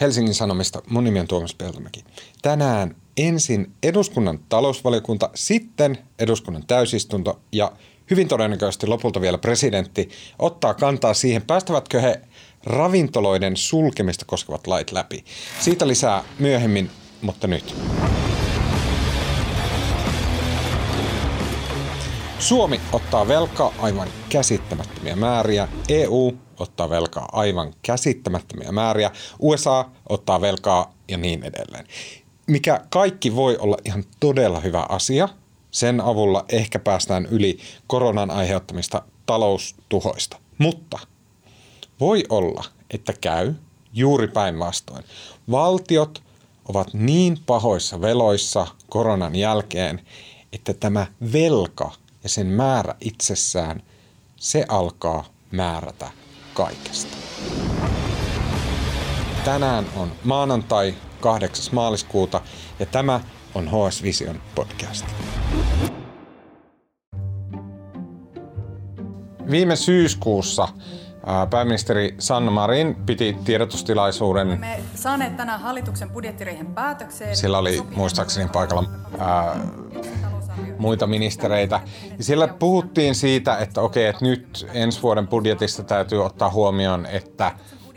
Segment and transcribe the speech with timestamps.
[0.00, 0.82] Helsingin Sanomista.
[0.90, 2.04] Mun nimi on Tuomas Peltomäki.
[2.42, 7.72] Tänään ensin eduskunnan talousvaliokunta, sitten eduskunnan täysistunto ja
[8.10, 12.20] hyvin todennäköisesti lopulta vielä presidentti ottaa kantaa siihen, päästävätkö he
[12.64, 15.24] ravintoloiden sulkemista koskevat lait läpi.
[15.60, 16.90] Siitä lisää myöhemmin,
[17.22, 17.74] mutta nyt.
[22.38, 25.68] Suomi ottaa velkaa aivan käsittämättömiä määriä.
[25.88, 29.10] EU ottaa velkaa aivan käsittämättömiä määriä.
[29.38, 31.86] USA ottaa velkaa ja niin edelleen.
[32.46, 35.28] Mikä kaikki voi olla ihan todella hyvä asia.
[35.70, 40.36] Sen avulla ehkä päästään yli koronan aiheuttamista taloustuhoista.
[40.58, 40.98] Mutta
[42.00, 43.54] voi olla, että käy
[43.94, 45.04] juuri päinvastoin.
[45.50, 46.22] Valtiot
[46.68, 50.00] ovat niin pahoissa veloissa koronan jälkeen,
[50.52, 53.82] että tämä velka ja sen määrä itsessään,
[54.36, 56.10] se alkaa määrätä
[56.56, 57.16] kaikesta.
[59.44, 61.74] Tänään on maanantai 8.
[61.74, 62.40] maaliskuuta
[62.78, 63.20] ja tämä
[63.54, 65.06] on HS Vision podcast.
[69.50, 70.68] Viime syyskuussa
[71.50, 74.60] Pääministeri Sanna Marin piti tiedotustilaisuuden.
[74.60, 77.36] Me saaneet tänään hallituksen budjettiriihen päätökseen.
[77.36, 78.84] Sillä oli muistaakseni paikalla
[79.18, 79.56] ää,
[80.78, 81.80] muita ministereitä.
[82.18, 87.52] Ja siellä puhuttiin siitä, että okei, että nyt ensi vuoden budjetista täytyy ottaa huomioon, että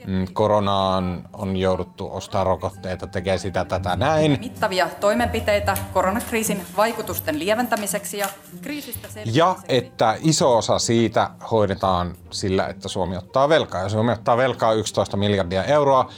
[0.08, 4.38] mm, koronaan on jouduttu ostaa rokotteita, tekee sitä tätä näin.
[4.40, 8.28] Mittavia toimenpiteitä koronakriisin vaikutusten lieventämiseksi ja
[8.62, 13.82] kriisistä Ja että iso osa siitä hoidetaan sillä, että Suomi ottaa velkaa.
[13.82, 16.12] Ja Suomi ottaa velkaa 11 miljardia euroa.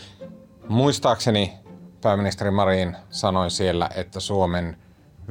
[0.68, 1.54] Muistaakseni
[2.02, 4.78] pääministeri Marin sanoi siellä, että Suomen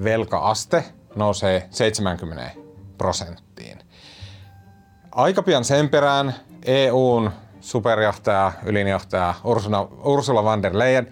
[0.05, 2.51] velkaaste nousee 70
[2.99, 3.79] prosenttiin.
[5.13, 7.31] Aika pian sen perään EUn
[7.61, 11.09] superjohtaja, ylinjohtaja Ursula, Ursula von der Leyen,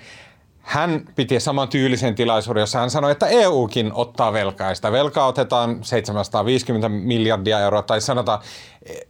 [0.69, 4.75] hän piti saman tyylisen tilaisuuden, jossa hän sanoi, että EUkin ottaa velkaa.
[4.75, 8.41] Sitä velkaa otetaan 750 miljardia euroa, tai sanotaan,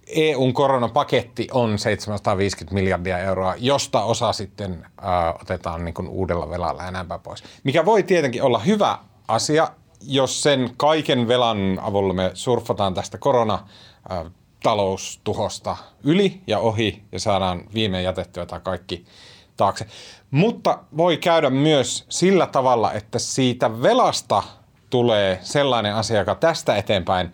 [0.06, 6.90] EUn koronapaketti on 750 miljardia euroa, josta osa sitten äh, otetaan niin kuin uudella velalla
[6.90, 7.44] näinpä pois.
[7.64, 8.98] Mikä voi tietenkin olla hyvä
[9.28, 9.68] asia,
[10.02, 13.68] jos sen kaiken velan avulla me surffataan tästä korona
[14.62, 19.04] taloustuhosta yli ja ohi ja saadaan viimein jätettyä tämä kaikki
[19.56, 19.86] taakse.
[20.30, 24.42] Mutta voi käydä myös sillä tavalla, että siitä velasta
[24.90, 27.32] tulee sellainen asia, joka tästä eteenpäin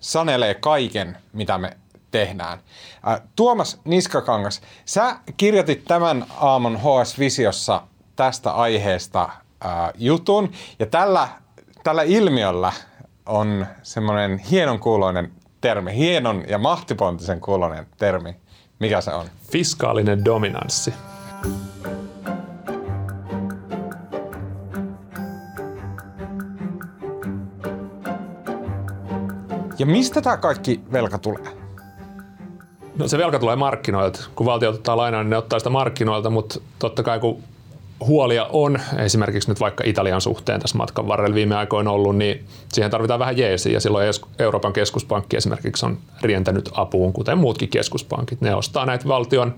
[0.00, 1.76] sanelee kaiken, mitä me
[2.10, 2.58] tehdään.
[3.36, 7.82] Tuomas Niskakangas, sä kirjoitit tämän aamun HS Visiossa
[8.16, 9.28] tästä aiheesta
[9.94, 11.28] jutun ja tällä
[11.88, 12.72] tällä ilmiöllä
[13.26, 18.36] on semmoinen hienon kuuloinen termi, hienon ja mahtipontisen kuuloinen termi.
[18.78, 19.26] Mikä se on?
[19.52, 20.94] Fiskaalinen dominanssi.
[29.78, 31.56] Ja mistä tämä kaikki velka tulee?
[32.98, 34.20] No se velka tulee markkinoilta.
[34.34, 37.42] Kun valtio ottaa lainaa, niin ne ottaa sitä markkinoilta, mutta totta kai kun
[38.00, 42.90] huolia on esimerkiksi nyt vaikka Italian suhteen tässä matkan varrella viime aikoina ollut, niin siihen
[42.90, 44.06] tarvitaan vähän jeesiä ja silloin
[44.38, 48.40] Euroopan keskuspankki esimerkiksi on rientänyt apuun, kuten muutkin keskuspankit.
[48.40, 49.54] Ne ostaa näitä valtion,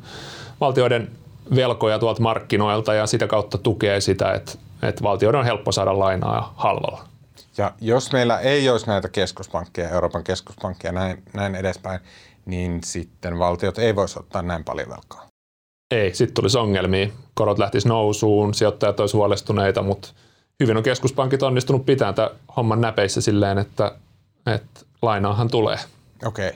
[0.60, 1.10] valtioiden
[1.56, 4.52] velkoja tuolta markkinoilta ja sitä kautta tukee sitä, että,
[4.82, 7.04] että valtioiden on helppo saada lainaa halvalla.
[7.58, 12.00] Ja jos meillä ei olisi näitä keskuspankkeja, Euroopan keskuspankkeja näin, näin edespäin,
[12.46, 15.29] niin sitten valtiot ei voisi ottaa näin paljon velkaa.
[15.90, 17.08] Ei, sitten tulisi ongelmia.
[17.34, 20.08] Korot lähtisi nousuun, sijoittajat olisivat huolestuneita, mutta
[20.60, 23.96] hyvin on keskuspankit onnistunut pitämään tämän homman näpeissä silleen, että,
[24.46, 25.78] että lainaahan tulee.
[26.24, 26.52] Okei.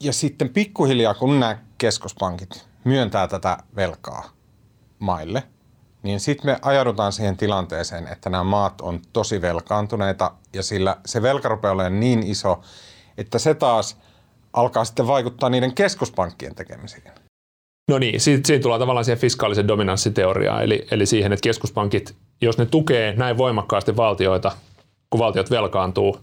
[0.00, 4.30] Ja sitten pikkuhiljaa, kun nämä keskuspankit myöntää tätä velkaa
[4.98, 5.42] maille,
[6.02, 11.22] niin sitten me ajaudutaan siihen tilanteeseen, että nämä maat on tosi velkaantuneita ja sillä se
[11.22, 12.60] velka rupeaa olemaan niin iso,
[13.18, 13.96] että se taas
[14.52, 17.25] alkaa sitten vaikuttaa niiden keskuspankkien tekemisiin.
[17.88, 22.58] No niin, siinä, siinä tullaan tavallaan siihen fiskaalisen dominanssiteoriaan, eli, eli siihen, että keskuspankit, jos
[22.58, 24.52] ne tukee näin voimakkaasti valtioita,
[25.10, 26.20] kun valtiot velkaantuu,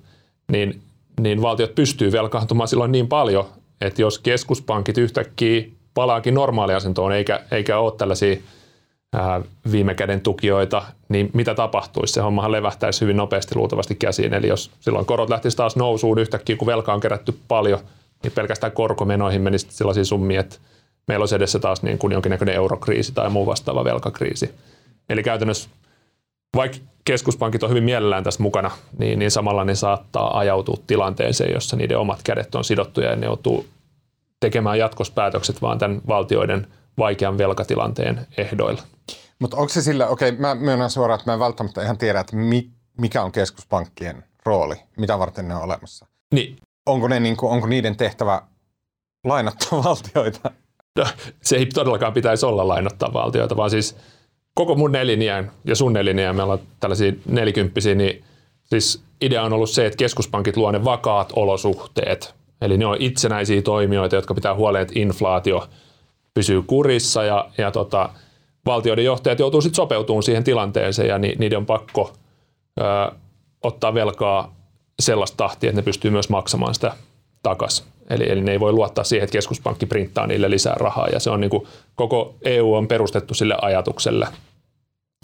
[0.51, 0.81] niin,
[1.19, 3.45] niin valtiot pystyy velkaantumaan silloin niin paljon,
[3.81, 8.37] että jos keskuspankit yhtäkkiä palaakin normaaliasentoon eikä, eikä ole tällaisia
[9.13, 9.41] ää,
[9.71, 12.13] viime käden tukijoita, niin mitä tapahtuisi?
[12.13, 14.33] Se hommahan levähtäisi hyvin nopeasti luultavasti käsiin.
[14.33, 17.79] Eli jos silloin korot lähtisi taas nousuun yhtäkkiä, kun velka on kerätty paljon,
[18.23, 20.55] niin pelkästään korkomenoihin menisi sellaisia summia, että
[21.07, 24.55] meillä olisi edessä taas niin kuin jonkinnäköinen eurokriisi tai muu vastaava velkakriisi.
[25.09, 25.69] Eli käytännössä
[26.55, 31.75] vaikka keskuspankit on hyvin mielellään tässä mukana, niin, niin samalla ne saattaa ajautua tilanteeseen, jossa
[31.75, 33.65] niiden omat kädet on sidottuja ja ne joutuu
[34.39, 36.67] tekemään jatkospäätökset vaan tämän valtioiden
[36.97, 38.81] vaikean velkatilanteen ehdoilla.
[39.39, 42.19] Mutta onko se sillä, okei, okay, mä myönnän suoraan, että mä en välttämättä ihan tiedä,
[42.19, 46.05] että mi, mikä on keskuspankkien rooli, mitä varten ne on olemassa.
[46.33, 46.55] Niin.
[46.85, 48.41] Onko, ne, niin kuin, onko niiden tehtävä
[49.23, 50.51] lainattaa valtioita?
[50.97, 51.05] No,
[51.41, 53.97] se ei todellakaan pitäisi olla lainottaa valtioita, vaan siis
[54.53, 58.23] koko mun neliniän ja sun neliniän, me ollaan tällaisia nelikymppisiä, niin
[58.63, 62.35] siis idea on ollut se, että keskuspankit luo ne vakaat olosuhteet.
[62.61, 65.67] Eli ne on itsenäisiä toimijoita, jotka pitää huoleen, että inflaatio
[66.33, 68.09] pysyy kurissa ja, ja tota,
[68.65, 72.13] valtioiden johtajat joutuu sitten sopeutumaan siihen tilanteeseen ja ni, niiden on pakko
[72.79, 72.83] ö,
[73.63, 74.55] ottaa velkaa
[74.99, 76.95] sellaista tahtia, että ne pystyy myös maksamaan sitä
[77.43, 77.92] takaisin.
[78.09, 81.07] Eli, eli ne ei voi luottaa siihen, että keskuspankki printtaa niille lisää rahaa.
[81.07, 84.27] Ja se on niin kuin, koko EU on perustettu sille ajatukselle,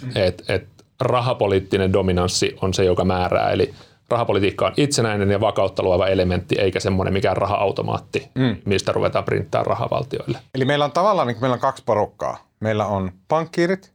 [0.04, 0.12] mm.
[0.16, 0.68] että et
[1.00, 3.52] rahapoliittinen dominanssi on se, joka määrää.
[3.52, 3.74] Eli
[4.10, 8.58] rahapolitiikka on itsenäinen ja vakautta luova elementti, eikä semmoinen mikään raha-automaatti, mm.
[8.66, 10.38] mistä ruvetaan printtaa rahavaltioille.
[10.56, 12.48] Eli meillä on tavallaan niin meillä on kaksi porukkaa.
[12.60, 13.94] Meillä on pankkiirit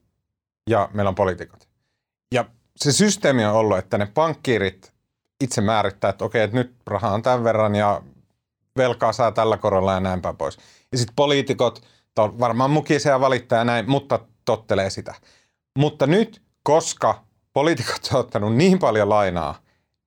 [0.71, 1.69] ja meillä on poliitikot.
[2.35, 2.45] Ja
[2.77, 4.93] se systeemi on ollut, että ne pankkiirit
[5.41, 8.03] itse määrittää, että okei, että nyt raha on tämän verran ja
[8.77, 10.59] velkaa saa tällä korolla ja näin pois.
[10.93, 11.83] Ja sitten poliitikot,
[12.19, 15.15] varmaan mukisia ja valittaa ja näin, mutta tottelee sitä.
[15.79, 19.59] Mutta nyt, koska poliitikot on ottanut niin paljon lainaa,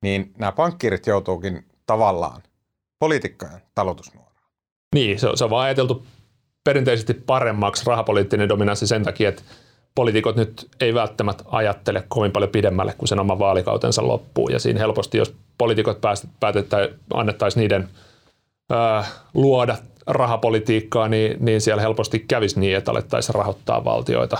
[0.01, 2.41] niin nämä pankkiirit joutuukin tavallaan
[2.99, 4.43] poliitikkojen talutusnuoraan.
[4.95, 6.05] Niin, se on, se on vaan ajateltu
[6.63, 9.43] perinteisesti paremmaksi rahapoliittinen dominanssi sen takia, että
[9.95, 14.49] poliitikot nyt ei välttämättä ajattele kovin paljon pidemmälle kuin sen oman vaalikautensa loppuu.
[14.49, 16.01] Ja siinä helposti, jos poliitikot
[16.39, 17.89] päätetään, annettaisiin niiden
[18.69, 19.77] ää, luoda
[20.07, 24.37] rahapolitiikkaa, niin, niin siellä helposti kävisi niin, että alettaisiin rahoittaa valtioita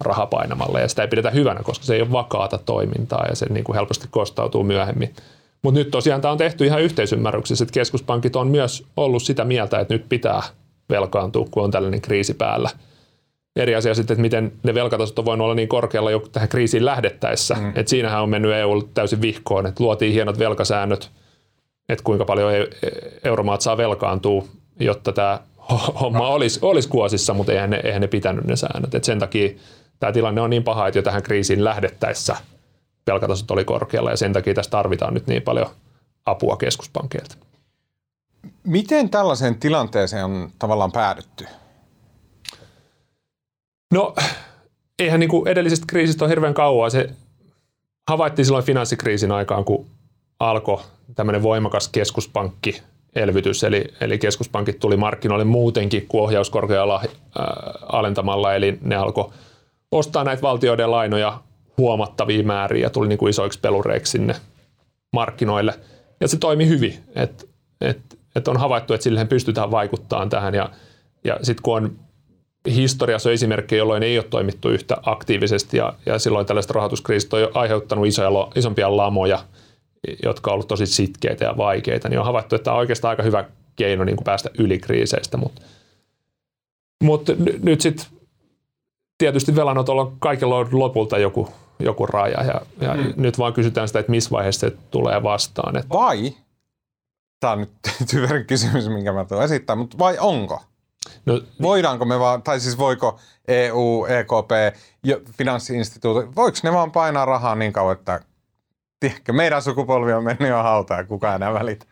[0.00, 0.80] rahapainamalla.
[0.80, 3.76] Ja sitä ei pidetä hyvänä, koska se ei ole vakaata toimintaa ja se niin kuin
[3.76, 5.14] helposti kostautuu myöhemmin.
[5.62, 9.80] Mutta nyt tosiaan tämä on tehty ihan yhteisymmärryksessä, että keskuspankit on myös ollut sitä mieltä,
[9.80, 10.42] että nyt pitää
[10.90, 12.70] velkaantua, kun on tällainen kriisi päällä–
[13.56, 16.84] eri asia sitten, että miten ne velkatasot on voinut olla niin korkealla jo tähän kriisiin
[16.84, 17.54] lähdettäessä.
[17.54, 17.72] Mm.
[17.74, 21.10] Et siinähän on mennyt EU täysin vihkoon, että luotiin hienot velkasäännöt,
[21.88, 22.68] että kuinka paljon e-
[23.24, 24.44] euromaat saa velkaantua,
[24.80, 25.40] jotta tämä
[26.00, 28.94] homma olisi, olisi kuosissa, mutta eihän ne, eihän ne pitänyt ne säännöt.
[28.94, 29.58] Et sen takia
[30.00, 32.36] tämä tilanne on niin paha, että jo tähän kriisiin lähdettäessä
[33.06, 35.70] velkatasot oli korkealla ja sen takia tässä tarvitaan nyt niin paljon
[36.26, 37.36] apua keskuspankkeilta.
[38.64, 41.46] Miten tällaiseen tilanteeseen on tavallaan päädytty?
[43.92, 44.14] No,
[44.98, 46.90] eihän niin kuin edellisestä kriisistä ole hirveän kauan.
[46.90, 47.10] Se
[48.08, 49.86] havaittiin silloin finanssikriisin aikaan, kun
[50.40, 50.82] alkoi
[51.14, 52.82] tämmöinen voimakas keskuspankki
[53.14, 57.10] elvytys, eli, eli keskuspankit tuli markkinoille muutenkin kuin ohjauskorkealla äh,
[57.82, 59.30] alentamalla, eli ne alkoi
[59.90, 61.40] ostaa näitä valtioiden lainoja
[61.78, 64.34] huomattavia määriä ja tuli niin kuin isoiksi pelureiksi sinne
[65.12, 65.74] markkinoille.
[66.20, 67.44] Ja se toimi hyvin, että
[67.80, 70.54] et, et on havaittu, että silleen pystytään vaikuttamaan tähän.
[70.54, 70.70] Ja,
[71.24, 71.98] ja sitten kun on
[72.74, 78.06] historiassa esimerkkejä, jolloin ei ole toimittu yhtä aktiivisesti ja, ja silloin tällaiset rahoituskriisit on aiheuttanut
[78.06, 79.38] isoja, isompia lamoja,
[80.22, 83.22] jotka on ollut tosi sitkeitä ja vaikeita, niin on havaittu, että tämä on oikeastaan aika
[83.22, 83.44] hyvä
[83.76, 85.62] keino niin kuin päästä yli kriiseistä, mutta
[87.02, 87.26] mut
[87.62, 88.06] nyt sitten
[89.18, 91.48] tietysti velanotolla on kaikilla lopulta joku,
[91.78, 93.12] joku raja ja, ja hmm.
[93.16, 95.76] nyt vaan kysytään sitä, että missä vaiheessa se tulee vastaan.
[95.76, 95.94] Että...
[95.94, 96.32] Vai,
[97.40, 97.70] tämä on nyt
[98.10, 100.62] typerän kysymys, minkä mä tuon esittää, mutta vai onko?
[101.26, 103.18] No, Voidaanko me vaan, tai siis voiko
[103.48, 104.78] EU, EKP,
[105.38, 108.20] finanssiinstituutit, voiko ne vaan painaa rahaa niin kauan, että
[109.00, 111.86] tiedätkö, meidän sukupolvi on mennyt jo hautaan kukaan enää välitä?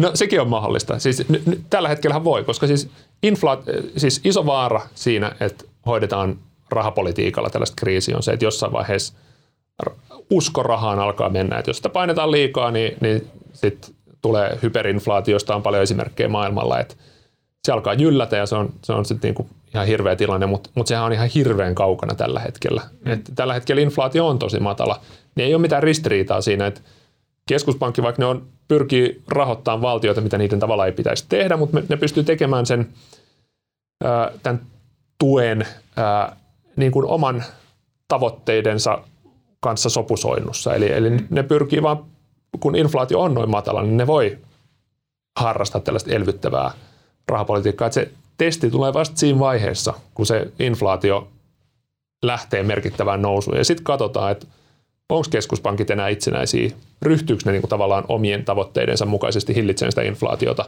[0.00, 0.98] No sekin on mahdollista.
[0.98, 2.90] Siis n- n- tällä hetkellä voi, koska siis,
[3.26, 3.62] infla-
[3.96, 6.38] siis iso vaara siinä, että hoidetaan
[6.70, 9.14] rahapolitiikalla tällaista kriisiä on se, että jossain vaiheessa
[10.30, 11.58] usko rahaan alkaa mennä.
[11.58, 16.94] Että jos sitä painetaan liikaa, niin, niin sitten tulee hyperinflaatiosta on paljon esimerkkejä maailmalla, että
[17.64, 20.86] se alkaa jyllätä ja se on, se on sitten niinku ihan hirveä tilanne, mutta mut
[20.86, 22.82] sehän on ihan hirveän kaukana tällä hetkellä.
[23.04, 23.12] Mm.
[23.12, 25.00] Et tällä hetkellä inflaatio on tosi matala,
[25.34, 26.80] niin ei ole mitään ristiriitaa siinä, että
[27.48, 31.96] keskuspankki, vaikka ne on, pyrkii rahoittamaan valtioita, mitä niiden tavalla ei pitäisi tehdä, mutta ne
[31.96, 32.88] pystyy tekemään sen
[34.04, 34.60] ää, tämän
[35.18, 36.36] tuen ää,
[36.76, 37.44] niin kuin oman
[38.08, 38.98] tavoitteidensa
[39.60, 40.74] kanssa sopusoinnussa.
[40.74, 41.26] Eli, eli mm.
[41.30, 42.04] ne pyrkii vaan,
[42.60, 44.38] kun inflaatio on noin matala, niin ne voi
[45.36, 46.70] harrastaa tällaista elvyttävää–
[47.28, 51.28] rahapolitiikkaa, että se testi tulee vasta siinä vaiheessa, kun se inflaatio
[52.22, 53.56] lähtee merkittävään nousuun.
[53.56, 54.46] Ja sitten katsotaan, että
[55.08, 56.70] onko keskuspankit enää itsenäisiä,
[57.02, 60.64] ryhtyykö ne niin kuin tavallaan omien tavoitteidensa mukaisesti hillitsemään sitä inflaatiota,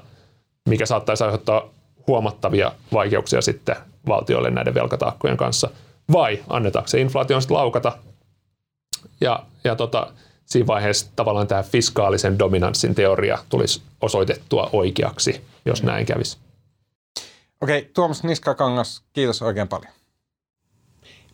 [0.68, 1.68] mikä saattaisi aiheuttaa
[2.06, 3.76] huomattavia vaikeuksia sitten
[4.08, 5.70] valtiolle näiden velkataakkojen kanssa,
[6.12, 7.92] vai annetaanko se inflaation sitten laukata,
[9.20, 10.12] ja, ja tota,
[10.44, 16.38] siinä vaiheessa tavallaan tämä fiskaalisen dominanssin teoria tulisi osoitettua oikeaksi, jos näin kävisi.
[17.60, 19.92] Okei, Tuomas Niskakangas, kiitos oikein paljon.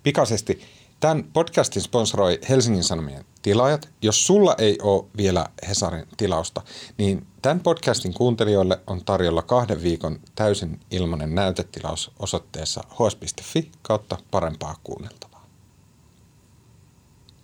[0.03, 0.61] Pikaisesti,
[1.01, 3.89] tämän podcastin sponsoroi Helsingin Sanomien tilaajat.
[4.03, 6.63] Jos sulla ei ole vielä Hesarin tilausta,
[6.99, 14.77] niin tämän podcastin kuuntelijoille on tarjolla kahden viikon täysin ilmainen näytetilaus osoitteessa hs.fi kautta parempaa
[14.85, 15.47] kuunneltavaa.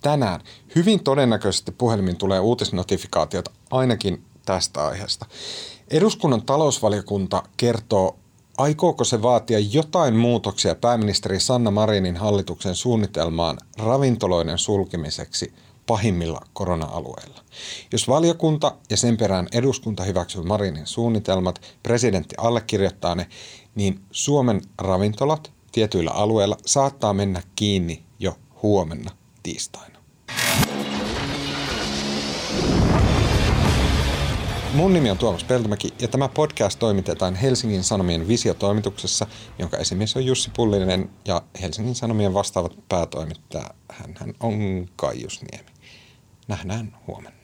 [0.01, 0.41] Tänään
[0.75, 5.27] hyvin todennäköisesti puhelimin tulee uutisnotifikaatiota ainakin tästä aiheesta.
[5.91, 8.19] Eduskunnan talousvaliokunta kertoo
[8.59, 15.53] Aikooko se vaatia jotain muutoksia pääministeri Sanna Marinin hallituksen suunnitelmaan ravintoloiden sulkemiseksi
[15.87, 17.41] pahimmilla korona-alueilla?
[17.93, 23.27] Jos valiokunta ja sen perään eduskunta hyväksyy Marinin suunnitelmat, presidentti allekirjoittaa ne,
[23.75, 29.11] niin Suomen ravintolat tietyillä alueilla saattaa mennä kiinni jo huomenna
[29.43, 29.92] tiistaina.
[34.75, 39.27] Mun nimi on Tuomas Peltomäki ja tämä podcast toimitetaan Helsingin Sanomien visiotoimituksessa,
[39.59, 45.71] jonka esimies on Jussi Pullinen ja Helsingin Sanomien vastaavat päätoimittaja hän on Kaius Niemi.
[46.49, 47.42] Nähdään huomenna.